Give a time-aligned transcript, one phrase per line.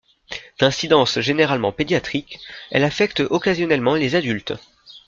[0.59, 2.39] D'incidence généralement pédiatrique,
[2.71, 4.55] elle affecte occasionnellement les adultes.